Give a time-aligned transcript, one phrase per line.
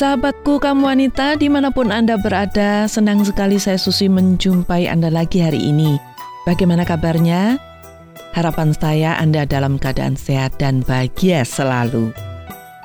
[0.00, 5.44] Sahabatku kamu wanita di mana pun Anda berada, senang sekali saya Susi menjumpai Anda lagi
[5.44, 6.00] hari ini.
[6.48, 7.60] Bagaimana kabarnya?
[8.32, 12.16] Harapan saya Anda dalam keadaan sehat dan bahagia selalu.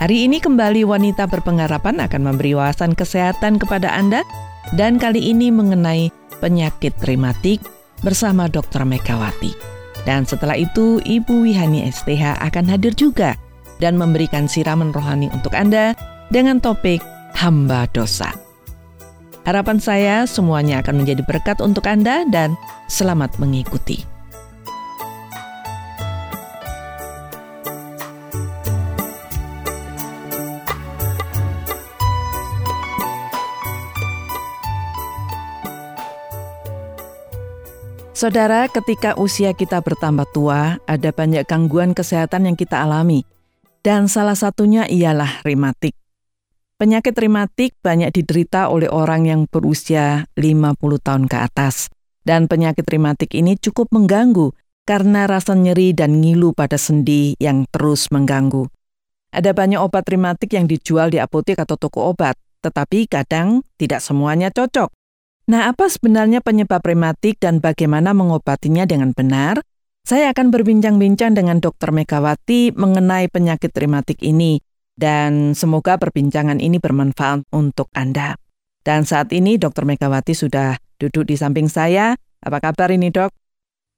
[0.03, 4.20] Hari ini kembali wanita berpengharapan akan memberi wawasan kesehatan kepada Anda
[4.75, 6.11] dan kali ini mengenai
[6.43, 7.63] penyakit rematik
[8.03, 8.84] bersama Dr.
[8.84, 9.55] Megawati.
[10.03, 13.39] Dan setelah itu Ibu Wihani STH akan hadir juga
[13.79, 15.95] dan memberikan siraman rohani untuk Anda
[16.29, 17.02] dengan topik
[17.35, 18.31] hamba dosa.
[19.45, 22.57] Harapan saya semuanya akan menjadi berkat untuk Anda dan
[22.89, 24.15] selamat mengikuti.
[38.15, 43.27] Saudara, ketika usia kita bertambah tua, ada banyak gangguan kesehatan yang kita alami.
[43.84, 46.04] Dan salah satunya ialah rematik.
[46.76, 51.87] Penyakit rematik banyak diderita oleh orang yang berusia 50 tahun ke atas.
[52.20, 54.51] Dan penyakit rematik ini cukup mengganggu
[54.84, 58.68] karena rasa nyeri dan ngilu pada sendi yang terus mengganggu.
[59.31, 64.51] Ada banyak obat rematik yang dijual di apotek atau toko obat, tetapi kadang tidak semuanya
[64.51, 64.91] cocok.
[65.47, 69.63] Nah, apa sebenarnya penyebab rematik dan bagaimana mengobatinya dengan benar?
[70.03, 71.96] Saya akan berbincang-bincang dengan Dr.
[71.96, 74.59] Megawati mengenai penyakit rematik ini
[74.96, 78.40] dan semoga perbincangan ini bermanfaat untuk Anda.
[78.85, 79.84] Dan saat ini Dr.
[79.84, 82.16] Megawati sudah duduk di samping saya.
[82.40, 83.34] Apa kabar ini dok?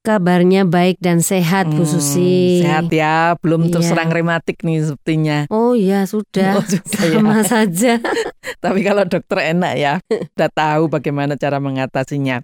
[0.01, 2.63] Kabarnya baik dan sehat Bu hmm, Susi.
[2.63, 3.71] Sehat ya, belum iya.
[3.75, 5.51] terserang rematik nih sepertinya.
[5.51, 7.19] Oh iya sudah, oh, sudah ya.
[7.19, 7.43] sama ya.
[7.43, 7.93] saja.
[8.63, 12.39] Tapi kalau dokter enak ya, udah tahu bagaimana cara mengatasinya.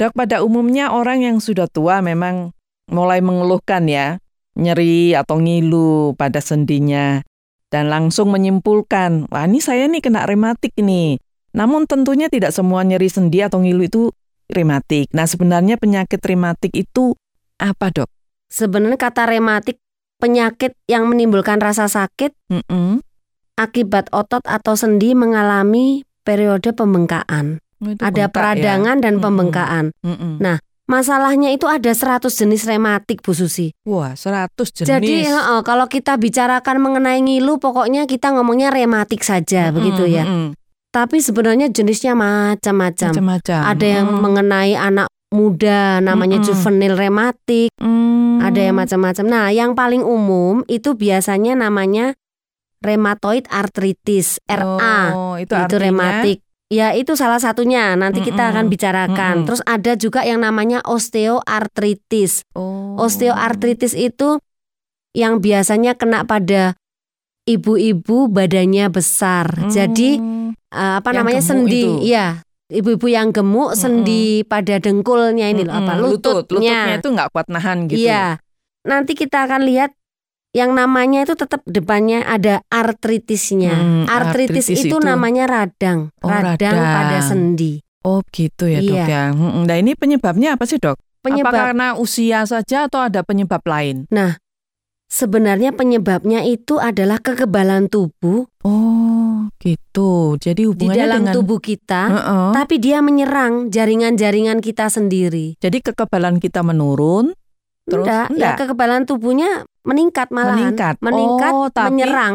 [0.00, 2.56] Dok, pada umumnya orang yang sudah tua memang
[2.88, 4.16] mulai mengeluhkan ya,
[4.56, 7.20] nyeri atau ngilu pada sendinya
[7.70, 11.22] dan langsung menyimpulkan, wah ini saya nih kena rematik nih.
[11.54, 14.02] Namun tentunya tidak semua nyeri sendi atau ngilu itu
[14.50, 15.10] rematik.
[15.14, 17.14] Nah sebenarnya penyakit rematik itu
[17.62, 18.10] apa dok?
[18.50, 19.78] Sebenarnya kata rematik
[20.18, 22.92] penyakit yang menimbulkan rasa sakit mm -mm.
[23.56, 27.62] akibat otot atau sendi mengalami periode pembengkakan.
[27.80, 28.30] Oh, Ada ya?
[28.30, 29.02] peradangan ya?
[29.08, 29.84] dan pembengkakan.
[30.04, 30.32] Mm -mm.
[30.42, 30.58] Nah
[30.90, 33.70] Masalahnya itu ada 100 jenis rematik Bu Susi.
[33.86, 34.50] Wah, 100
[34.82, 34.90] jenis.
[34.90, 40.02] Jadi uh, kalau kita bicarakan mengenai ngilu pokoknya kita ngomongnya rematik saja mm -hmm, begitu
[40.10, 40.26] ya.
[40.26, 40.48] Mm -hmm.
[40.90, 43.38] Tapi sebenarnya jenisnya macam-macam.
[43.70, 44.22] Ada yang mm -hmm.
[44.26, 46.58] mengenai anak muda namanya mm -hmm.
[46.58, 47.70] juvenil rematik.
[47.78, 48.42] Mm.
[48.42, 49.24] Ada yang macam-macam.
[49.30, 52.18] Nah, yang paling umum itu biasanya namanya
[52.82, 55.14] rheumatoid arthritis, RA.
[55.14, 56.42] Oh, itu, itu rematik.
[56.70, 59.34] Ya itu salah satunya nanti kita mm akan bicarakan.
[59.34, 59.46] Mm -mm.
[59.50, 62.46] Terus ada juga yang namanya osteoartritis.
[62.54, 62.94] Oh.
[62.94, 64.38] Osteoartritis itu
[65.10, 66.78] yang biasanya kena pada
[67.42, 69.50] ibu-ibu badannya besar.
[69.66, 69.70] Mm.
[69.74, 70.10] Jadi
[70.70, 72.06] uh, apa yang namanya sendi, itu.
[72.06, 72.38] ya
[72.70, 76.06] ibu-ibu yang gemuk sendi pada dengkulnya ini loh apa lututnya.
[76.14, 78.06] Lutut, lututnya itu nggak kuat nahan gitu.
[78.06, 78.38] Iya.
[78.86, 79.90] Nanti kita akan lihat
[80.50, 83.74] yang namanya itu tetap depannya ada artritisnya.
[83.74, 87.78] Hmm, artritis, artritis itu, itu namanya radang, oh, radang, radang pada sendi.
[88.00, 89.06] Oh gitu ya dok iya.
[89.06, 89.24] ya.
[89.36, 90.96] Hmm, nah ini penyebabnya apa sih dok?
[91.20, 94.08] Penyebab apa karena usia saja atau ada penyebab lain?
[94.08, 94.40] Nah
[95.12, 98.48] sebenarnya penyebabnya itu adalah kekebalan tubuh.
[98.64, 100.40] Oh gitu.
[100.40, 101.34] Jadi hubungannya di dalam dengan...
[101.36, 102.50] tubuh kita, uh -uh.
[102.56, 105.60] tapi dia menyerang jaringan-jaringan kita sendiri.
[105.60, 107.36] Jadi kekebalan kita menurun,
[107.90, 108.54] Terus enggak, ya enggak.
[108.54, 109.50] ya kekebalan tubuhnya
[109.82, 112.34] meningkat malah meningkat, meningkat oh, tapi, menyerang.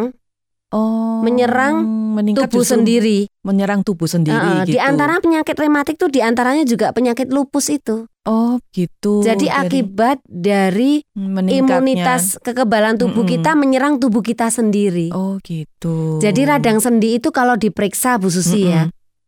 [0.75, 1.75] Oh, menyerang
[2.19, 3.31] meningkat tubuh sendiri.
[3.45, 4.75] Menyerang tubuh sendiri uh, gitu.
[4.75, 8.09] Di antara penyakit rematik tuh di antaranya juga penyakit lupus itu.
[8.25, 9.21] Oh, gitu.
[9.23, 13.33] Jadi, Jadi akibat dari imunitas kekebalan tubuh mm -mm.
[13.39, 15.13] kita menyerang tubuh kita sendiri.
[15.13, 16.19] Oh, gitu.
[16.19, 18.73] Jadi radang sendi itu kalau diperiksa Bu Susi mm -mm.
[18.73, 18.83] ya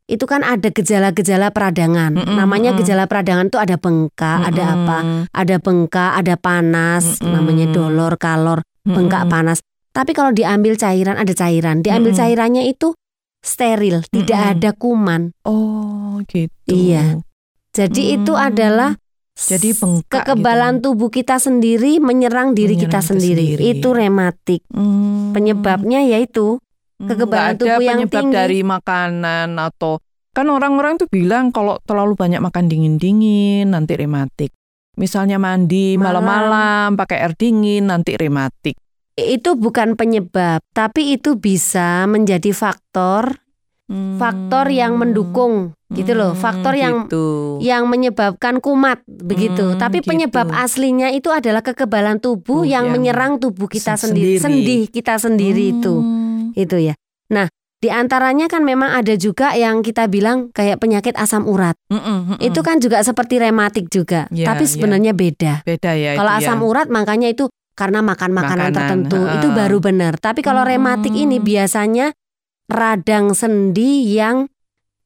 [0.08, 2.16] itu kan ada gejala-gejala peradangan.
[2.16, 4.50] Mm -mm, namanya gejala peradangan itu ada bengkak, mm -mm.
[4.50, 4.98] ada apa?
[5.36, 7.32] Ada bengkak, ada panas, mm -mm.
[7.36, 9.36] namanya dolor, kalor, bengkak, mm -mm.
[9.36, 9.60] panas.
[9.92, 11.84] Tapi kalau diambil cairan ada cairan.
[11.84, 12.24] Diambil mm -mm.
[12.24, 12.96] cairannya itu
[13.44, 14.14] steril, mm -mm.
[14.24, 15.22] tidak ada kuman.
[15.44, 16.72] Oh, gitu.
[16.72, 17.20] Iya.
[17.76, 18.14] Jadi mm.
[18.24, 18.96] itu adalah
[19.38, 20.84] jadi bengkak kekebalan gitu.
[20.90, 23.46] tubuh kita sendiri menyerang diri menyerang kita sendiri.
[23.60, 23.64] sendiri.
[23.76, 24.64] Itu rematik.
[24.72, 25.36] Mm.
[25.36, 26.58] Penyebabnya yaitu
[26.98, 28.34] Hmm, kekebalan ada tubuh yang penyebab tinggi.
[28.34, 30.02] dari makanan atau
[30.34, 34.52] kan orang-orang tuh bilang kalau terlalu banyak makan dingin-dingin nanti rematik.
[34.98, 38.74] Misalnya mandi malam-malam pakai air dingin nanti rematik.
[39.14, 43.38] Itu bukan penyebab, tapi itu bisa menjadi faktor
[43.90, 44.18] hmm.
[44.18, 47.58] faktor yang mendukung gitu loh, faktor yang gitu.
[47.64, 49.74] yang menyebabkan kumat begitu.
[49.74, 50.10] Hmm, Tapi gitu.
[50.12, 55.16] penyebab aslinya itu adalah kekebalan tubuh uh, yang, yang menyerang tubuh kita sendiri, sendi kita
[55.16, 55.74] sendiri hmm.
[55.80, 55.96] itu
[56.56, 56.96] itu ya.
[57.34, 57.48] Nah,
[57.78, 61.78] Di antaranya kan memang ada juga yang kita bilang kayak penyakit asam urat.
[61.94, 62.38] Mm-mm, mm-mm.
[62.42, 64.72] Itu kan juga seperti rematik juga, Ya, tapi ya.
[64.74, 65.54] sebenarnya beda.
[65.62, 66.18] beda ya.
[66.18, 66.42] Kalau ya.
[66.42, 69.36] asam urat makanya itu karena makan makanan Makanan, tertentu, heeh.
[69.38, 70.18] itu baru benar.
[70.18, 70.74] Tapi kalau Hmm.
[70.74, 72.18] rematik ini biasanya
[72.66, 74.50] radang sendi yang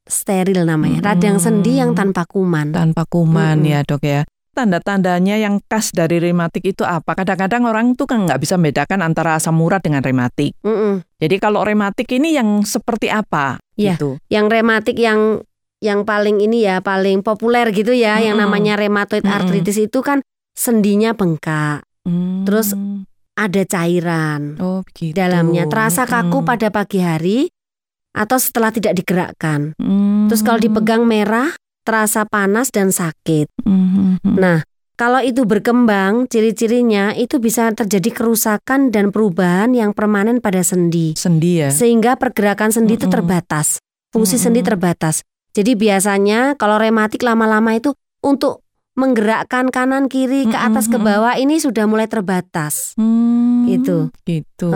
[0.01, 1.07] steril namanya, Hmm.
[1.11, 2.71] radang sendi yang tanpa kuman.
[2.71, 3.67] tanpa kuman Mm-mm.
[3.67, 4.23] ya dok ya.
[4.51, 7.15] Tanda-tandanya yang khas dari rematik itu apa?
[7.15, 10.51] Kadang-kadang orang tuh kan nggak bisa membedakan antara asam urat dengan rematik.
[10.59, 11.07] Mm-mm.
[11.23, 13.63] Jadi kalau rematik ini yang seperti apa?
[13.79, 13.95] Iya.
[13.95, 14.19] Gitu.
[14.27, 15.39] Yang rematik yang
[15.79, 18.51] yang paling ini ya paling populer gitu ya, yang Mm-mm.
[18.51, 19.37] namanya rheumatoid Mm-mm.
[19.39, 20.19] arthritis itu kan
[20.51, 22.43] sendinya bengkak, Hmm.
[22.49, 22.73] Terus
[23.37, 25.13] ada cairan oh begitu.
[25.13, 26.49] dalamnya, terasa kaku Mm-mm.
[26.49, 27.39] pada pagi hari
[28.11, 29.77] atau setelah tidak digerakkan.
[29.77, 30.27] Hmm.
[30.27, 33.49] Terus kalau dipegang merah, terasa panas dan sakit.
[33.65, 34.17] Hmm.
[34.23, 34.65] Nah,
[35.01, 41.17] kalau itu berkembang, ciri-cirinya itu bisa terjadi kerusakan dan perubahan yang permanen pada sendi.
[41.17, 41.73] sendi ya.
[41.73, 43.81] Sehingga pergerakan sendi itu terbatas.
[44.13, 45.25] Fungsi sendi terbatas.
[45.57, 48.61] Jadi biasanya kalau rematik lama-lama itu untuk
[48.93, 52.93] menggerakkan kanan kiri ke atas ke bawah ini sudah mulai terbatas.
[52.99, 53.65] Hmm.
[53.65, 54.13] Gitu.
[54.27, 54.69] Gitu.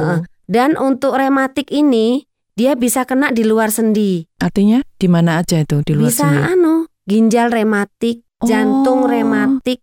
[0.50, 2.26] Dan untuk rematik ini
[2.56, 4.24] dia bisa kena di luar sendi.
[4.40, 6.42] Artinya di mana aja itu di luar bisa sendi?
[6.56, 9.10] anu, ginjal rematik, jantung Oh.
[9.10, 9.80] rematik,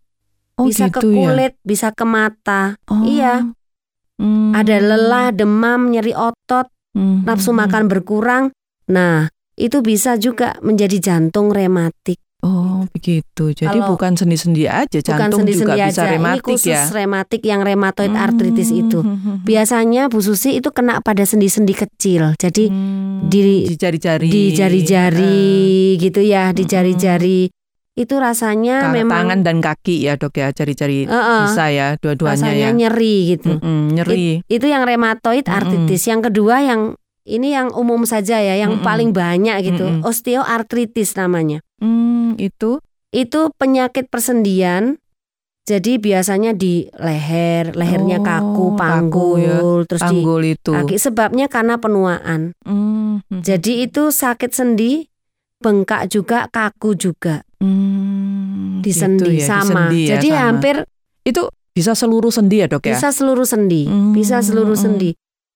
[0.59, 1.17] Oh, bisa ke gitu ya?
[1.33, 2.77] kulit, bisa ke mata.
[2.87, 3.01] Oh.
[3.01, 3.51] Iya.
[4.19, 4.53] Hmm.
[4.53, 7.25] Ada lelah, demam, nyeri otot, Hmm.
[7.25, 8.53] nafsu makan berkurang.
[8.87, 9.25] Nah,
[9.55, 12.21] itu bisa juga menjadi jantung rematik.
[12.83, 13.45] Oh begitu.
[13.49, 16.03] Jadi Kalau- bukan sendi-sendi aja, Bukan jantung sendi-sendi juga bisa aja.
[16.03, 16.83] Ini rematik khusus ya.
[16.91, 18.19] rematik yang rheumatoid Hmm.
[18.21, 18.99] arthritis itu.
[19.41, 22.35] Biasanya Bu Susi itu kena pada sendi-sendi kecil.
[22.35, 23.25] Jadi Hmm.
[23.25, 25.39] di- jari-jari, di jari-jari
[25.97, 26.69] gitu ya, di Mm-mm.
[26.69, 27.41] jari-jari.
[27.93, 32.41] Itu rasanya Ka- memang tangan dan kaki ya dok ya, jari-jari Heeh, bisa ya, dua-duanya
[32.41, 32.73] rasanya ya.
[32.73, 33.53] nyeri gitu.
[33.53, 34.41] Mm-mm, nyeri.
[34.43, 35.53] Itu yang rheumatoid Mm-mm.
[35.53, 36.01] arthritis.
[36.03, 36.81] Yang kedua yang
[37.23, 38.83] ini yang umum saja ya, yang Mm-mm.
[38.83, 40.01] paling banyak gitu, Mm-mm.
[40.03, 41.61] osteoartritis namanya.
[41.83, 42.79] Hmm, itu
[43.13, 44.97] Itu penyakit persendian.
[45.63, 49.85] Jadi biasanya di leher, lehernya Oh, kaku, kaku panggul, ya.
[49.85, 50.71] terus di panggul itu.
[50.73, 50.95] kaki.
[50.97, 52.51] Sebabnya karena penuaan.
[52.65, 55.05] Hmm, Jadi itu sakit sendi,
[55.63, 59.63] bengkak juga, kaku juga hmm, di gitu sendi ya, di sama.
[59.87, 60.41] sendi ya, Jadi sama.
[60.43, 60.75] hampir
[61.23, 61.41] itu
[61.71, 62.99] bisa seluruh sendi ya dok ya.
[62.99, 64.83] bisa seluruh sendi, Hmm, bisa seluruh hmm.
[64.83, 65.09] sendi.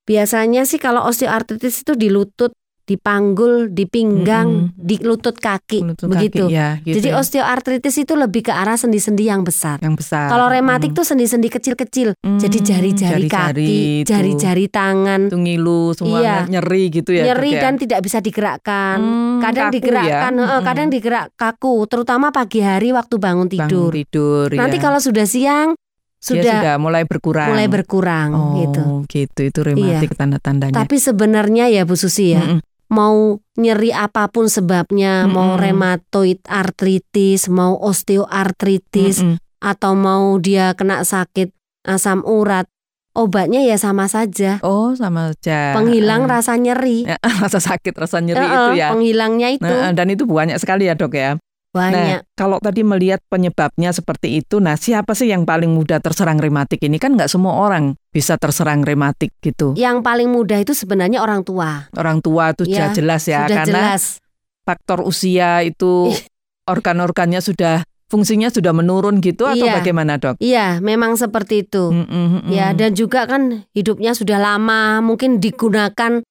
[0.07, 2.55] Biasanya sih kalau osteoartritis itu di lutut,
[2.87, 4.79] di panggul, di pinggang, Mm-mm.
[4.79, 6.47] di lutut kaki, Lutut begitu.
[6.47, 7.19] kaki, ya, gitu Jadi ya.
[7.19, 9.75] osteoartritis itu lebih ke arah sendi-sendi yang besar.
[9.77, 10.25] yang besar.
[10.27, 10.97] Kalau rematik Hmm.
[10.97, 12.15] tuh sendi-sendi kecil-kecil.
[12.17, 14.07] Hmm, Jadi jari-jari kaki, itu.
[14.07, 16.35] jari-jari tangan, itu ngilu semua Iya.
[16.47, 17.27] nyeri gitu ya.
[17.27, 17.61] nyeri ya?
[17.61, 18.97] dan tidak bisa digerakkan.
[18.97, 20.39] Hmm, kadang kaku digerakkan, ya.
[20.39, 20.61] Mm-mm.
[20.63, 23.91] kadang digerak kaku, terutama pagi hari waktu bangun tidur.
[23.91, 24.47] Bangun tidur.
[24.49, 24.81] Nanti ya.
[24.81, 25.75] kalau sudah siang
[26.17, 27.47] Dia sudah, sudah mulai berkurang.
[27.47, 28.81] mulai berkurang oh, gitu.
[29.07, 29.39] gitu.
[29.45, 30.73] Itu rematik tanda-tandanya.
[30.73, 32.59] Tapi sebenarnya ya Bu Susi ya, Mm-mm.
[32.87, 35.61] Mau nyeri apa pun sebabnya, mau Mm-mm.
[35.61, 39.37] rheumatoid arthritis, mau osteoartritis, Mm-mm.
[39.59, 41.51] atau mau dia kena sakit
[41.87, 42.67] asam urat,
[43.15, 44.59] obatnya ya sama saja.
[44.61, 45.73] Oh, sama aja.
[45.73, 47.07] Penghilang rasa nyeri.
[47.07, 48.87] ya, rasa sakit, rasa nyeri Heeh, itu ya.
[48.93, 51.39] Penghilangnya itu Nah, dan itu banyak sekali ya, Dok ya.
[51.69, 52.21] Banyak.
[52.23, 56.81] Nah, kalau tadi melihat penyebabnya seperti itu, nah siapa sih yang paling mudah terserang rematik
[56.81, 56.97] ini?
[56.97, 59.73] Kan nggak semua orang bisa terserang rematik gitu.
[59.73, 61.85] Yang paling mudah itu sebenarnya orang tua.
[61.93, 64.03] Orang tua itu Ya, sudah jelas ya, Sudah karena jelas.
[64.63, 66.11] faktor usia itu
[66.65, 69.75] organ-organnya sudah fungsinya sudah menurun gitu atau Iya.
[69.77, 70.39] bagaimana, Dok?
[70.39, 71.91] Iya, memang seperti itu.
[71.91, 72.51] Mm-mm, mm-mm.
[72.51, 76.23] Ya, dan juga kan hidupnya sudah lama, mungkin digunakan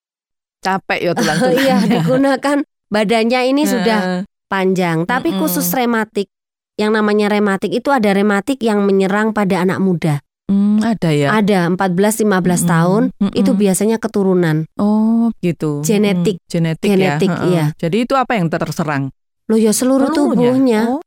[0.59, 4.21] capek ya tulang iya, digunakan badannya ini sudah Heeh.
[4.47, 5.05] Panjang.
[5.05, 5.41] Tapi Mm-mm.
[5.43, 6.31] khusus rematik,
[6.76, 10.21] yang namanya rematik itu ada rematik yang menyerang pada anak muda.
[10.47, 11.35] Hmm, ada ya.
[11.35, 13.35] Ada 14-15 Mm-mm, tahun, mm-mm.
[13.35, 14.71] itu biasanya keturunan.
[14.79, 15.83] Oh, gitu.
[15.83, 16.38] Genetik.
[16.38, 17.43] Mm, Genetik, Genetik, ya.
[17.50, 17.65] iya.
[17.75, 19.11] Jadi itu apa yang terserang?
[19.50, 20.38] Loh ya seluruh Seluruhnya?
[20.38, 20.81] tubuhnya.
[20.99, 21.03] Oh,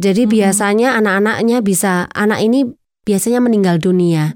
[0.00, 0.34] Jadi Mm-mm.
[0.36, 2.64] biasanya anak-anaknya bisa anak ini
[3.04, 4.32] biasanya meninggal dunia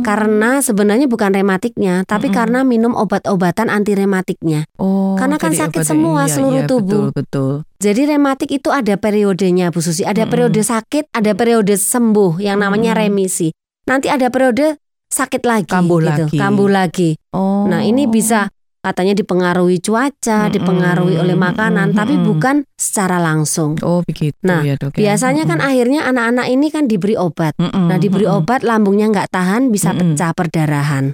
[0.00, 0.06] hmm.
[0.06, 2.38] karena sebenarnya bukan rematiknya, tapi Mm-mm.
[2.40, 4.64] karena minum obat-obatan anti rematiknya.
[4.80, 7.04] Oh, karena kan sakit semua iya, seluruh iya, tubuh.
[7.12, 7.52] Betul, betul.
[7.80, 10.32] Jadi rematik itu ada periodenya Bu Susi, ada Mm-mm.
[10.32, 13.52] periode sakit, ada periode sembuh yang namanya remisi.
[13.88, 14.80] Nanti ada periode
[15.10, 16.38] sakit lagi Kambuh gitu, lagi.
[16.38, 17.10] kambuh lagi.
[17.34, 17.66] Oh.
[17.66, 18.46] Nah, ini bisa
[18.80, 20.54] katanya dipengaruhi cuaca, Mm-mm.
[20.56, 21.98] dipengaruhi oleh makanan, Mm-mm.
[22.00, 22.28] tapi Mm-mm.
[22.32, 23.76] bukan secara langsung.
[23.84, 24.96] Oh, begitu Nah, ya, Dok.
[24.96, 25.12] ya.
[25.12, 25.68] Biasanya kan Mm-mm.
[25.70, 27.52] akhirnya anak-anak ini kan diberi obat.
[27.60, 30.16] Mm-mm, Nah, diberi obat lambungnya nggak tahan bisa Mm-mm.
[30.16, 31.04] pecah perdarahan.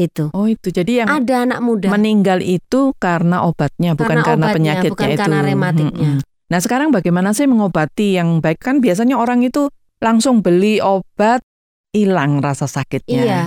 [0.00, 0.32] Itu.
[0.32, 0.72] Oh, itu.
[0.72, 5.08] Jadi yang Ada anak muda meninggal itu karena obatnya, bukan Karena karena, obatnya, penyakitnya bukan
[5.12, 5.20] itu.
[5.20, 6.10] karena rematiknya.
[6.16, 6.48] Mm-mm.
[6.50, 8.64] Nah, sekarang bagaimana sih mengobati yang baik?
[8.64, 9.68] Kan biasanya orang itu
[10.00, 11.44] langsung beli obat
[11.92, 13.22] hilang rasa sakitnya.
[13.22, 13.42] Iya,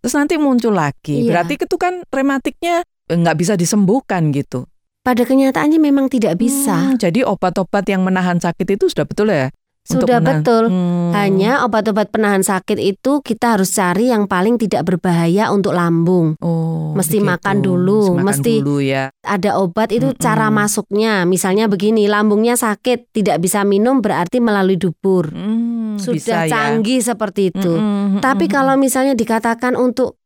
[0.00, 1.22] Terus nanti muncul lagi.
[1.22, 1.28] Iya.
[1.28, 4.68] Berarti itu kan rematiknya nggak bisa disembuhkan gitu.
[5.02, 6.92] Pada kenyataannya memang tidak bisa.
[6.92, 9.48] Hmm, jadi obat-obat yang menahan sakit itu sudah betul ya?
[9.88, 10.68] Sudah betul.
[10.68, 11.16] Hmm.
[11.16, 16.36] Hanya obat-obat penahan sakit itu kita harus cari yang paling tidak berbahaya untuk lambung.
[16.44, 17.30] Oh, mesti begitu.
[17.32, 19.08] makan dulu, mesti, mesti dulu ya.
[19.24, 21.24] Ada obat itu hmm, cara masuknya.
[21.24, 25.32] Misalnya begini, lambungnya sakit, tidak bisa minum berarti melalui dubur.
[25.32, 26.52] Hmm, Sudah bisa, ya.
[26.52, 27.16] canggih ya.
[27.16, 27.72] seperti itu.
[27.72, 30.17] Hmm, hmm, Tapi kalau misalnya dikatakan untuk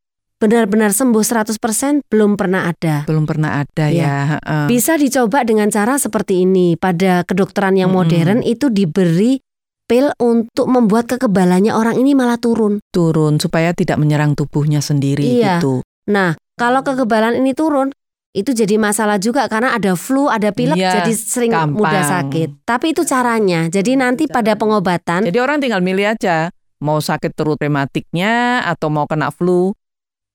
[0.42, 3.06] benar-benar sembuh 100% belum pernah ada.
[3.06, 4.42] Belum pernah ada ya.
[4.42, 4.66] ya.
[4.66, 6.74] Bisa dicoba dengan cara seperti ini.
[6.74, 9.38] Pada kedokteran yang modern itu diberi
[9.86, 12.82] pil untuk membuat kekebalannya orang ini malah turun.
[12.90, 15.62] Turun supaya tidak menyerang tubuhnya sendiri iya.
[15.62, 15.86] gitu.
[16.10, 17.94] Nah, kalau kekebalan ini turun,
[18.34, 21.78] itu jadi masalah juga karena ada flu, ada pilek iya, jadi sering gampang.
[21.78, 22.66] mudah sakit.
[22.66, 23.70] Tapi itu caranya.
[23.70, 26.50] Jadi nanti pada pengobatan Jadi orang tinggal milih aja
[26.82, 29.70] mau sakit terus rematiknya atau mau kena flu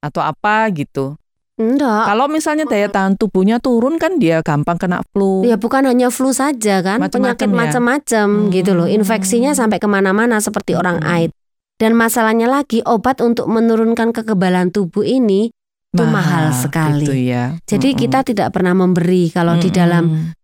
[0.02, 1.18] atau apa gitu.
[1.58, 2.06] Enggak.
[2.06, 5.42] Kalau misalnya daya tahan tubuhnya turun kan dia gampang kena flu.
[5.42, 7.58] Ya bukan hanya flu saja kan, macem penyakit ya?
[7.58, 8.50] macam-macam hmm.
[8.54, 8.86] gitu loh.
[8.86, 10.82] Infeksinya sampai ke mana-mana seperti hmm.
[10.86, 11.34] orang AIDS.
[11.78, 15.50] Dan masalahnya lagi obat untuk menurunkan kekebalan tubuh ini
[15.94, 17.06] itu mahal, sekali.
[17.06, 17.58] Gitu ya.
[17.66, 17.98] Jadi hmm.
[18.06, 19.62] kita tidak pernah memberi kalau hmm.
[19.66, 20.04] di dalam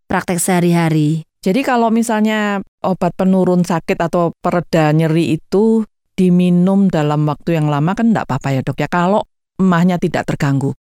[0.10, 1.22] praktek sehari-hari.
[1.44, 5.86] Jadi kalau misalnya obat penurun sakit atau pereda nyeri itu
[6.18, 8.90] diminum dalam waktu yang lama kan enggak apa-apa ya dok ya.
[8.90, 9.22] Kalau
[9.60, 10.74] emahnya tidak terganggu.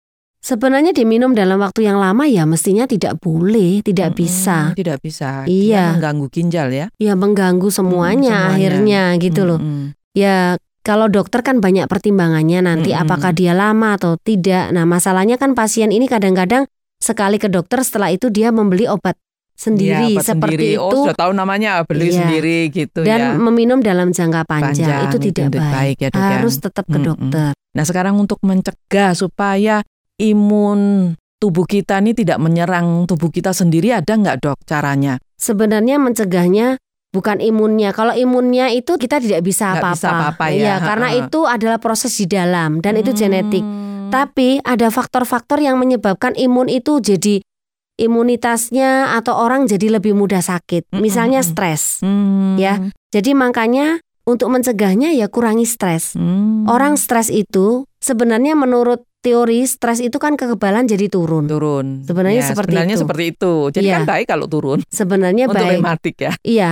[0.42, 4.58] Sebenarnya diminum dalam waktu yang lama ya mestinya tidak boleh, tidak hmm, bisa.
[4.74, 5.46] Tidak bisa.
[5.46, 5.94] Iya.
[5.94, 6.86] Dia mengganggu ginjal ya.
[6.98, 8.54] Iya, mengganggu semuanya, hmm, semuanya.
[8.58, 9.60] akhirnya gitu loh.
[9.62, 9.94] Hmm.
[10.18, 13.06] Ya kalau dokter kan banyak pertimbangannya nanti hmm.
[13.06, 14.74] apakah dia lama atau tidak.
[14.74, 16.66] Nah, masalahnya kan pasien ini kadang-kadang
[16.98, 19.14] sekali ke dokter setelah itu dia membeli obat
[19.54, 20.68] sendiri ya, seperti sendiri.
[20.80, 20.96] Oh, itu.
[20.96, 22.16] Oh, sudah tahu namanya beli iya.
[22.24, 23.16] sendiri gitu Dan ya.
[23.32, 25.72] Dan meminum dalam jangka panjang, panjang itu tidak baik.
[25.72, 26.30] baik ya, dok, ya.
[26.38, 26.60] Harus ya.
[26.68, 27.50] tetap ke dokter.
[27.52, 29.80] Nah, sekarang untuk mencegah supaya
[30.20, 35.18] imun tubuh kita ini tidak menyerang tubuh kita sendiri ada nggak dok caranya?
[35.34, 36.78] Sebenarnya mencegahnya
[37.12, 37.90] bukan imunnya.
[37.92, 40.48] Kalau imunnya itu kita tidak bisa apa-apa.
[40.50, 40.78] ya.
[40.78, 43.02] ya, karena itu adalah proses di dalam dan hmm.
[43.04, 43.64] itu genetik.
[44.12, 47.40] Tapi ada faktor-faktor yang menyebabkan imun itu jadi
[48.00, 50.92] imunitasnya atau orang jadi lebih mudah sakit.
[50.96, 52.00] Misalnya stres.
[52.00, 52.56] Hmm.
[52.56, 52.80] Ya.
[53.12, 56.14] Jadi makanya untuk mencegahnya ya kurangi stres.
[56.14, 56.64] Hmm.
[56.70, 61.46] Orang stres itu sebenarnya menurut teori stres itu kan kekebalan jadi turun.
[61.46, 62.02] Turun.
[62.02, 63.02] Sebenarnya ya, seperti sebenarnya itu.
[63.06, 63.52] seperti itu.
[63.70, 63.94] Jadi ya.
[64.00, 64.78] kan baik kalau turun.
[64.90, 65.78] Sebenarnya Untuk baik.
[65.78, 66.32] rematik ya.
[66.42, 66.70] Iya.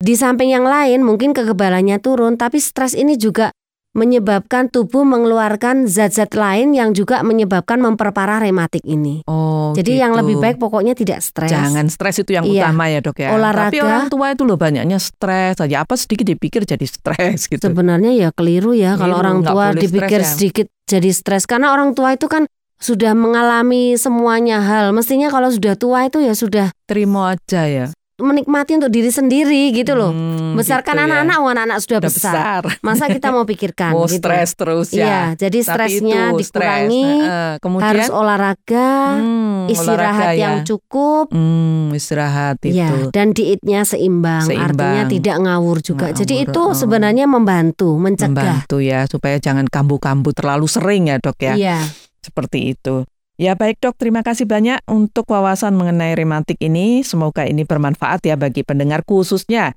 [0.00, 3.52] Di samping yang lain mungkin kekebalannya turun, tapi stres ini juga
[4.00, 9.20] menyebabkan tubuh mengeluarkan zat-zat lain yang juga menyebabkan memperparah rematik ini.
[9.28, 10.00] Oh, Jadi gitu.
[10.00, 11.52] yang lebih baik pokoknya tidak stres.
[11.52, 12.72] Jangan stres itu yang iya.
[12.72, 13.36] utama ya dok ya.
[13.36, 13.68] Olahraga.
[13.68, 17.60] Tapi orang tua itu loh banyaknya stres aja apa sedikit dipikir jadi stres gitu.
[17.60, 20.26] Sebenarnya ya keliru ya keliru, kalau orang tua dipikir ya.
[20.26, 22.48] sedikit jadi stres karena orang tua itu kan
[22.80, 24.96] sudah mengalami semuanya hal.
[24.96, 29.96] Mestinya kalau sudah tua itu ya sudah terima aja ya menikmati untuk diri sendiri gitu
[29.96, 30.12] loh.
[30.12, 31.48] Hmm, Besarkan gitu anak-anak, ya.
[31.50, 32.32] anak-anak sudah, sudah besar.
[32.32, 32.62] besar.
[32.84, 33.92] Masa kita mau pikirkan?
[33.96, 34.22] oh, gitu.
[34.22, 35.04] stres terus ya.
[35.04, 37.06] Iya, jadi stresnya itu, dikurangi.
[37.08, 37.30] Stres.
[37.30, 40.66] Uh, kemudian harus olahraga, hmm, istirahat olahraga, yang ya.
[40.68, 41.24] cukup.
[41.32, 42.76] Hmm, istirahat itu.
[42.76, 46.06] Ya, dan dietnya seimbang, seimbang, artinya tidak ngawur juga.
[46.12, 46.76] Ngawur, jadi itu oh.
[46.76, 48.64] sebenarnya membantu, mencegah.
[48.64, 51.54] Membantu ya, supaya jangan kambuh-kambuh terlalu sering ya dok ya.
[51.56, 51.78] Iya.
[52.20, 53.08] Seperti itu.
[53.40, 57.00] Ya baik dok, terima kasih banyak untuk wawasan mengenai rematik ini.
[57.00, 59.72] Semoga ini bermanfaat ya bagi pendengar khususnya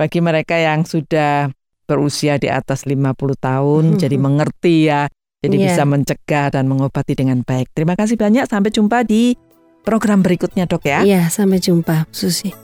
[0.00, 1.52] bagi mereka yang sudah
[1.84, 5.12] berusia di atas 50 tahun, jadi mengerti ya,
[5.44, 5.64] jadi yeah.
[5.68, 7.68] bisa mencegah dan mengobati dengan baik.
[7.76, 9.36] Terima kasih banyak, sampai jumpa di
[9.84, 11.04] program berikutnya dok ya.
[11.04, 12.61] Iya, sampai jumpa Susi.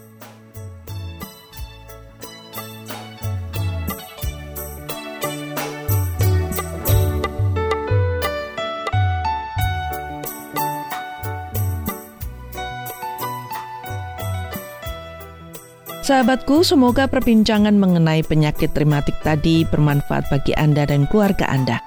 [16.09, 21.85] Sahabatku, semoga perbincangan mengenai penyakit rematik tadi bermanfaat bagi Anda dan keluarga Anda.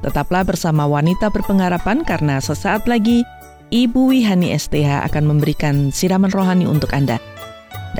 [0.00, 3.20] Tetaplah bersama Wanita Berpengharapan karena sesaat lagi
[3.68, 7.20] Ibu Wihani STH akan memberikan siraman rohani untuk Anda.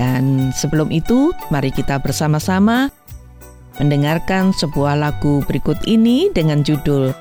[0.00, 2.88] Dan sebelum itu, mari kita bersama-sama
[3.76, 7.12] mendengarkan sebuah lagu berikut ini dengan judul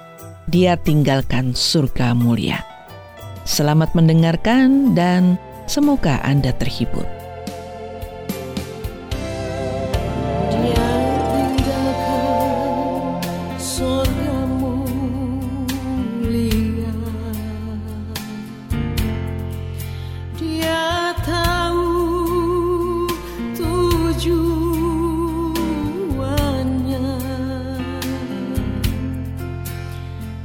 [0.47, 2.63] Dia Tinggalkan Surga Mulia.
[3.43, 5.35] Selamat mendengarkan dan
[5.67, 7.18] semoga Anda terhibur.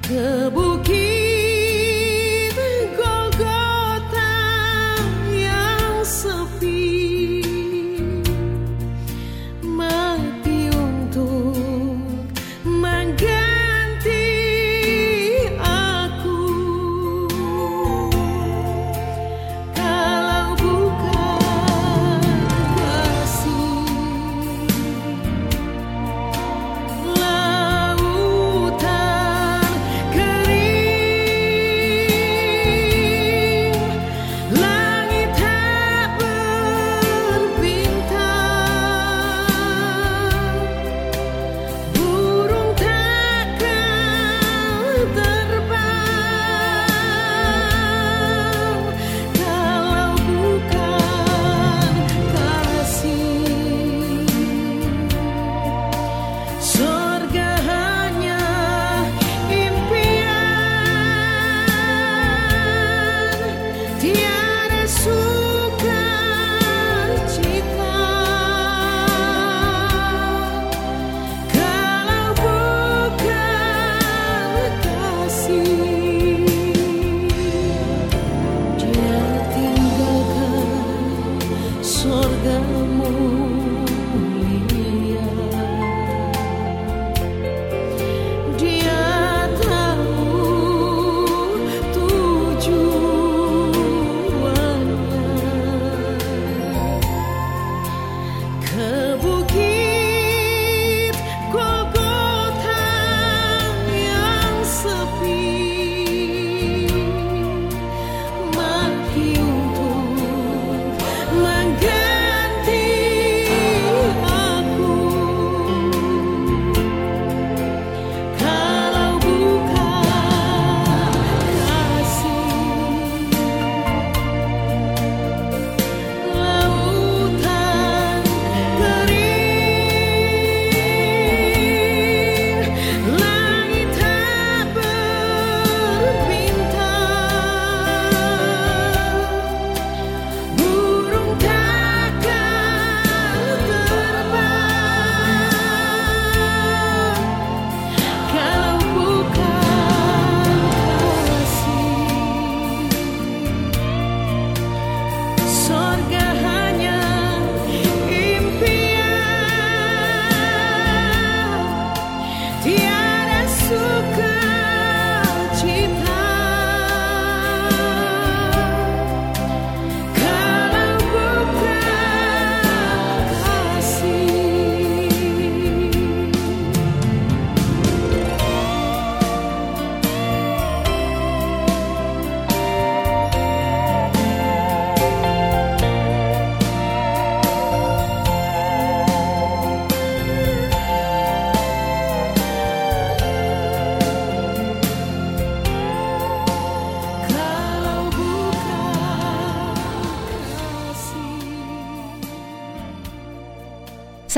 [0.06, 0.73] 可不。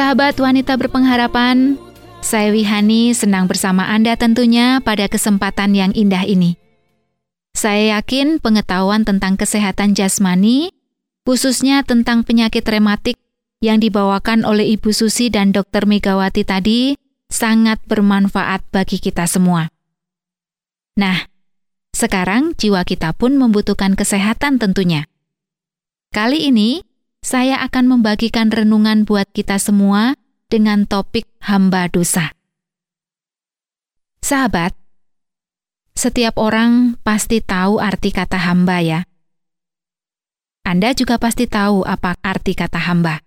[0.07, 1.75] Sahabat wanita berpengharapan,
[2.23, 6.55] saya Wihani senang bersama Anda tentunya pada kesempatan yang indah ini.
[7.59, 10.71] Saya yakin pengetahuan tentang kesehatan jasmani,
[11.27, 13.19] khususnya tentang penyakit rematik
[13.59, 15.91] yang dibawakan oleh Ibu Susi dan Dr.
[15.91, 16.95] Megawati tadi,
[17.27, 19.75] sangat bermanfaat bagi kita semua.
[21.03, 21.19] Nah,
[21.91, 25.11] sekarang jiwa kita pun membutuhkan kesehatan tentunya.
[26.15, 26.79] Kali ini,
[27.27, 30.15] saya akan membagikan renungan buat kita semua
[30.47, 32.31] dengan topik hamba dosa.
[34.23, 34.79] Sahabat,
[35.91, 39.01] setiap orang pasti tahu arti kata hamba ya.
[40.63, 43.19] Anda juga pasti tahu apa arti kata hamba.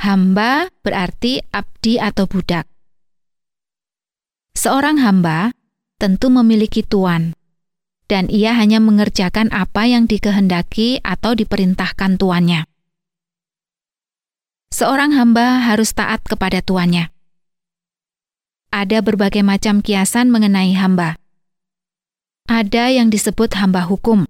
[0.00, 2.64] Hamba berarti abdi atau budak.
[4.56, 5.52] Seorang hamba
[6.00, 7.35] tentu memiliki tuan,
[8.06, 12.66] dan ia hanya mengerjakan apa yang dikehendaki atau diperintahkan tuannya.
[14.70, 17.10] Seorang hamba harus taat kepada tuannya.
[18.74, 21.18] Ada berbagai macam kiasan mengenai hamba.
[22.50, 24.26] Ada yang disebut hamba hukum,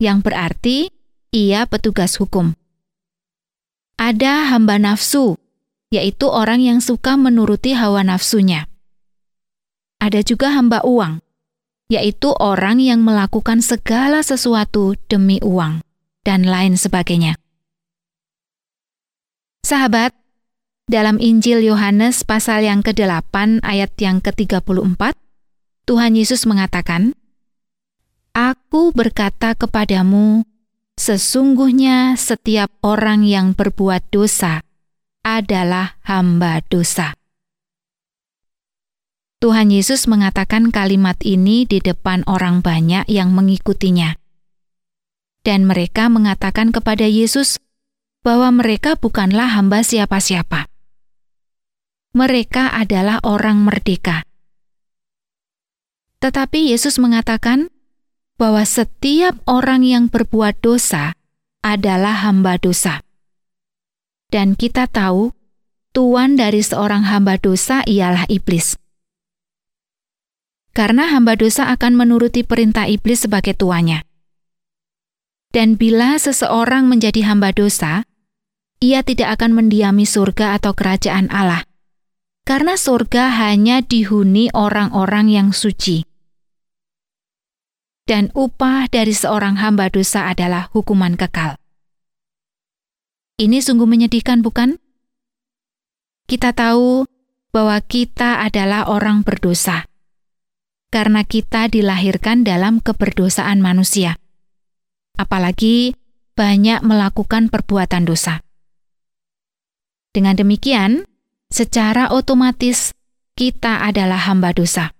[0.00, 0.92] yang berarti
[1.32, 2.52] ia petugas hukum.
[3.96, 5.40] Ada hamba nafsu,
[5.88, 8.68] yaitu orang yang suka menuruti hawa nafsunya.
[9.96, 11.23] Ada juga hamba uang,
[11.94, 15.80] yaitu orang yang melakukan segala sesuatu demi uang,
[16.26, 17.38] dan lain sebagainya.
[19.64, 20.12] Sahabat,
[20.84, 25.16] dalam Injil Yohanes pasal yang ke-8 ayat yang ke-34,
[25.88, 27.16] Tuhan Yesus mengatakan,
[28.36, 30.44] Aku berkata kepadamu,
[31.00, 34.60] sesungguhnya setiap orang yang berbuat dosa
[35.24, 37.16] adalah hamba dosa.
[39.44, 44.16] Tuhan Yesus mengatakan kalimat ini di depan orang banyak yang mengikutinya.
[45.44, 47.60] Dan mereka mengatakan kepada Yesus,
[48.24, 50.64] bahwa mereka bukanlah hamba siapa-siapa.
[52.16, 54.24] Mereka adalah orang merdeka.
[56.24, 57.68] Tetapi Yesus mengatakan
[58.40, 61.12] bahwa setiap orang yang berbuat dosa
[61.60, 63.04] adalah hamba dosa.
[64.32, 65.36] Dan kita tahu,
[65.92, 68.80] tuan dari seorang hamba dosa ialah iblis.
[70.74, 74.02] Karena hamba dosa akan menuruti perintah iblis sebagai tuannya.
[75.54, 78.02] Dan bila seseorang menjadi hamba dosa,
[78.82, 81.62] ia tidak akan mendiami surga atau kerajaan Allah,
[82.42, 86.02] karena surga hanya dihuni orang-orang yang suci.
[88.02, 91.54] Dan upah dari seorang hamba dosa adalah hukuman kekal.
[93.38, 94.82] Ini sungguh menyedihkan, bukan?
[96.26, 97.06] Kita tahu
[97.54, 99.86] bahwa kita adalah orang berdosa
[100.94, 104.14] karena kita dilahirkan dalam keberdosaan manusia,
[105.18, 105.98] apalagi
[106.38, 108.46] banyak melakukan perbuatan dosa.
[110.14, 111.02] Dengan demikian,
[111.50, 112.94] secara otomatis
[113.34, 114.94] kita adalah hamba dosa.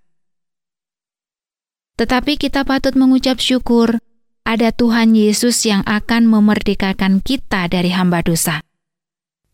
[1.94, 4.02] Tetapi kita patut mengucap syukur
[4.42, 8.59] ada Tuhan Yesus yang akan memerdekakan kita dari hamba dosa.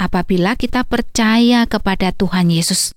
[0.00, 2.96] Apabila kita percaya kepada Tuhan Yesus,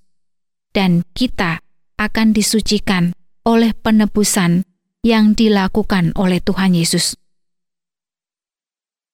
[0.71, 1.59] dan kita
[1.99, 3.11] akan disucikan
[3.43, 4.63] oleh penebusan
[5.03, 7.19] yang dilakukan oleh Tuhan Yesus.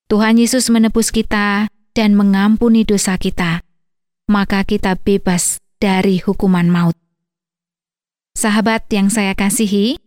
[0.09, 3.65] Tuhan Yesus menebus kita dan mengampuni dosa kita,
[4.29, 6.97] maka kita bebas dari hukuman maut.
[8.37, 9.97] Sahabat yang saya kasihi,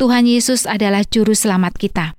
[0.00, 2.16] Tuhan Yesus adalah Juru Selamat kita.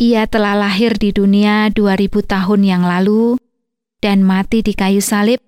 [0.00, 3.36] Ia telah lahir di dunia 2000 tahun yang lalu
[4.00, 5.44] dan mati di kayu salib,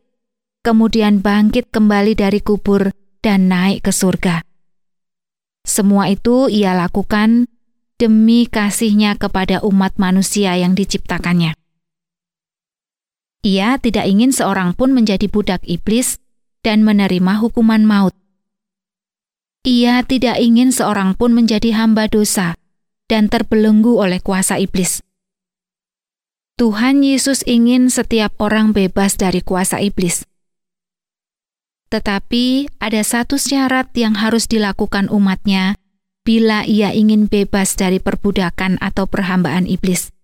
[0.60, 4.44] kemudian bangkit kembali dari kubur dan naik ke surga.
[5.64, 7.46] Semua itu ia lakukan
[8.00, 11.52] demi kasihnya kepada umat manusia yang diciptakannya.
[13.40, 16.20] Ia tidak ingin seorang pun menjadi budak iblis
[16.60, 18.12] dan menerima hukuman maut.
[19.64, 22.56] Ia tidak ingin seorang pun menjadi hamba dosa
[23.08, 25.04] dan terbelenggu oleh kuasa iblis.
[26.60, 30.28] Tuhan Yesus ingin setiap orang bebas dari kuasa iblis.
[31.90, 35.74] Tetapi ada satu syarat yang harus dilakukan umatnya
[36.22, 40.14] bila ia ingin bebas dari perbudakan atau perhambaan iblis.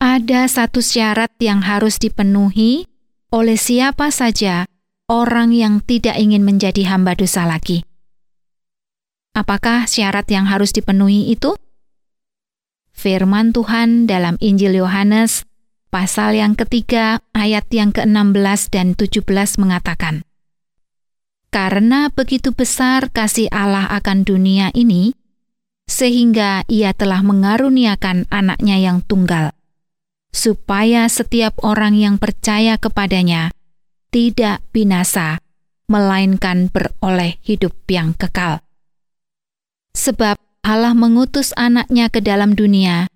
[0.00, 2.90] Ada satu syarat yang harus dipenuhi
[3.30, 4.66] oleh siapa saja
[5.06, 7.86] orang yang tidak ingin menjadi hamba dosa lagi.
[9.36, 11.54] Apakah syarat yang harus dipenuhi itu?
[12.90, 15.46] Firman Tuhan dalam Injil Yohanes
[15.90, 19.26] pasal yang ketiga ayat yang ke-16 dan 17
[19.58, 20.22] mengatakan,
[21.50, 25.18] karena begitu besar kasih Allah akan dunia ini,
[25.90, 29.50] sehingga ia telah mengaruniakan anaknya yang tunggal,
[30.30, 33.50] supaya setiap orang yang percaya kepadanya
[34.14, 35.42] tidak binasa,
[35.90, 38.62] melainkan beroleh hidup yang kekal.
[39.90, 43.09] Sebab Allah mengutus anaknya ke dalam dunia,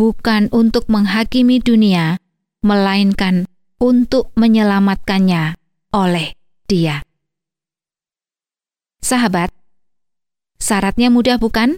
[0.00, 2.16] bukan untuk menghakimi dunia,
[2.64, 3.44] melainkan
[3.76, 5.60] untuk menyelamatkannya
[5.92, 6.32] oleh
[6.64, 7.04] dia.
[9.04, 9.52] Sahabat,
[10.56, 11.76] syaratnya mudah bukan?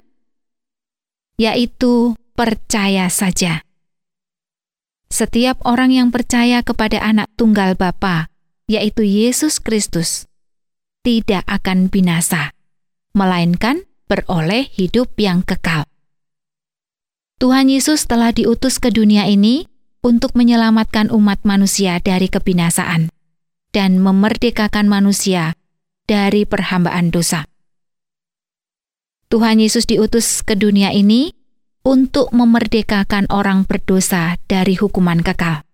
[1.34, 3.66] Yaitu percaya saja.
[5.10, 8.30] Setiap orang yang percaya kepada anak tunggal Bapa,
[8.70, 10.30] yaitu Yesus Kristus,
[11.02, 12.54] tidak akan binasa,
[13.18, 15.91] melainkan beroleh hidup yang kekal.
[17.42, 19.66] Tuhan Yesus telah diutus ke dunia ini
[19.98, 23.10] untuk menyelamatkan umat manusia dari kebinasaan
[23.74, 25.58] dan memerdekakan manusia
[26.06, 27.50] dari perhambaan dosa.
[29.26, 31.34] Tuhan Yesus diutus ke dunia ini
[31.82, 35.66] untuk memerdekakan orang berdosa dari hukuman kekal.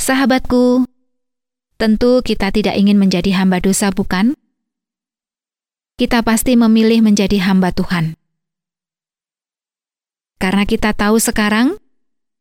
[0.00, 0.88] Sahabatku,
[1.76, 4.32] tentu kita tidak ingin menjadi hamba dosa, bukan?
[6.00, 8.16] Kita pasti memilih menjadi hamba Tuhan.
[10.36, 11.80] Karena kita tahu sekarang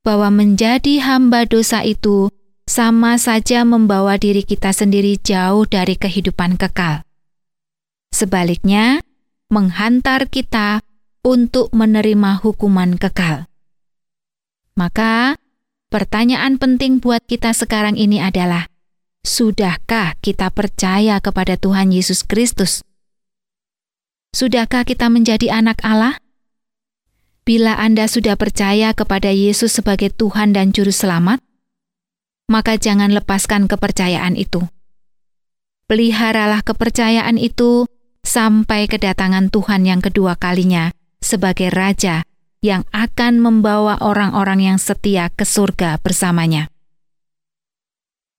[0.04, 2.30] bahwa menjadi hamba dosa itu
[2.66, 7.06] sama saja membawa diri kita sendiri jauh dari kehidupan kekal.
[8.12, 9.00] Sebaliknya,
[9.54, 10.82] menghantar kita
[11.24, 13.48] untuk menerima hukuman kekal.
[14.76, 15.40] Maka,
[15.88, 18.68] pertanyaan penting buat kita sekarang ini adalah:
[19.24, 22.84] sudahkah kita percaya kepada Tuhan Yesus Kristus?
[24.36, 26.20] Sudahkah kita menjadi anak Allah?
[27.46, 31.46] Bila Anda sudah percaya kepada Yesus sebagai Tuhan dan Juru Selamat,
[32.50, 34.66] maka jangan lepaskan kepercayaan itu.
[35.86, 37.86] Peliharalah kepercayaan itu
[38.26, 40.90] sampai kedatangan Tuhan yang kedua kalinya
[41.22, 42.26] sebagai raja
[42.66, 46.74] yang akan membawa orang-orang yang setia ke surga bersamanya.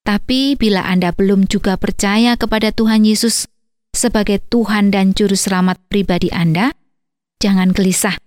[0.02, 3.46] Tapi bila Anda belum juga percaya kepada Tuhan Yesus
[3.94, 6.74] sebagai Tuhan dan Juru Selamat pribadi Anda,
[7.38, 8.25] jangan gelisah.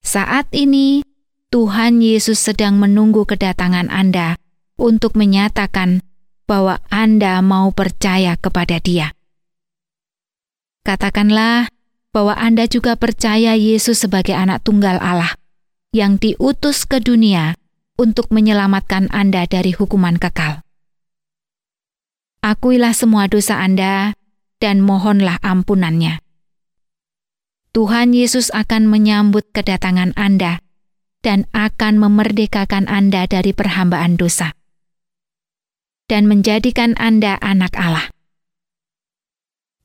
[0.00, 1.04] Saat ini,
[1.50, 4.40] Tuhan Yesus sedang menunggu kedatangan Anda
[4.80, 6.00] untuk menyatakan
[6.48, 9.12] bahwa Anda mau percaya kepada Dia.
[10.82, 11.68] Katakanlah,
[12.10, 15.34] bahwa Anda juga percaya Yesus sebagai anak tunggal Allah
[15.94, 17.54] yang diutus ke dunia
[17.98, 20.62] untuk menyelamatkan Anda dari hukuman kekal.
[22.40, 24.16] Akuilah semua dosa Anda
[24.58, 26.18] dan mohonlah ampunannya.
[27.70, 30.58] Tuhan Yesus akan menyambut kedatangan Anda
[31.22, 34.58] dan akan memerdekakan Anda dari perhambaan dosa
[36.10, 38.10] dan menjadikan Anda anak Allah.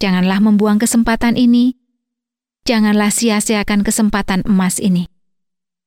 [0.01, 1.77] Janganlah membuang kesempatan ini
[2.65, 5.05] Janganlah sia-siakan kesempatan emas ini.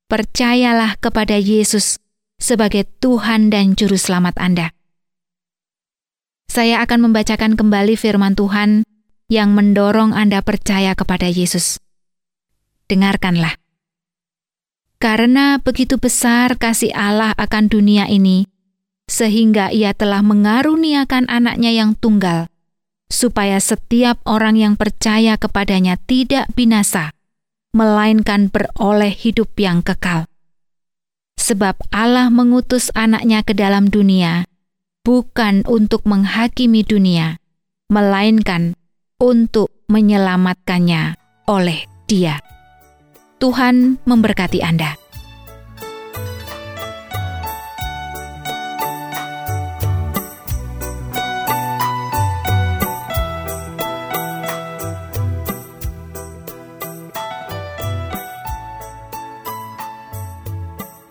[0.07, 1.99] Percayalah kepada Yesus
[2.39, 4.71] sebagai Tuhan dan Juru Selamat Anda.
[6.47, 8.87] Saya akan membacakan kembali firman Tuhan
[9.27, 11.83] yang mendorong Anda percaya kepada Yesus.
[12.88, 13.55] Dengarkanlah.
[14.98, 18.51] Karena begitu besar kasih Allah akan dunia ini,
[19.07, 22.51] sehingga ia telah mengaruniakan anaknya yang tunggal,
[23.07, 27.14] supaya setiap orang yang percaya kepadanya tidak binasa,
[27.77, 30.27] melainkan beroleh hidup yang kekal.
[31.38, 34.44] Sebab Allah mengutus anaknya ke dalam dunia,
[35.07, 37.38] bukan untuk menghakimi dunia,
[37.87, 38.74] melainkan
[39.22, 41.14] untuk menyelamatkannya
[41.46, 42.42] oleh dia.
[43.38, 44.98] Tuhan memberkati Anda.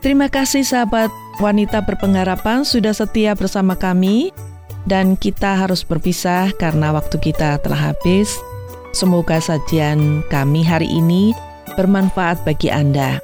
[0.04, 1.08] Terima kasih sahabat
[1.40, 4.36] wanita berpengharapan sudah setia bersama kami
[4.84, 8.36] dan kita harus berpisah karena waktu kita telah habis.
[8.92, 11.47] Semoga sajian kami hari ini
[11.78, 13.22] bermanfaat bagi Anda.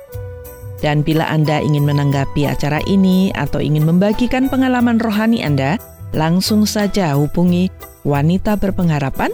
[0.80, 5.80] Dan bila Anda ingin menanggapi acara ini atau ingin membagikan pengalaman rohani Anda,
[6.14, 7.72] langsung saja hubungi
[8.04, 9.32] Wanita Berpengharapan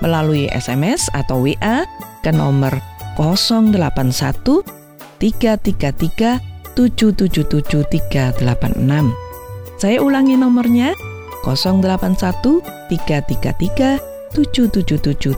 [0.00, 1.84] melalui SMS atau WA
[2.22, 2.78] ke nomor
[3.18, 4.62] 081
[5.20, 6.40] 333
[6.74, 9.12] 777
[9.76, 10.94] Saya ulangi nomornya
[11.44, 14.00] 081 333
[14.32, 15.36] 777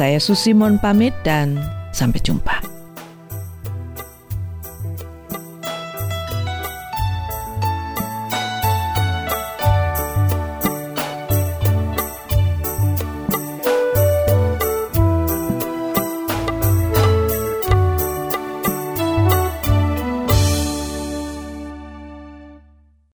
[0.00, 1.60] Saya Susimon pamit dan
[1.92, 2.79] sampai jumpa.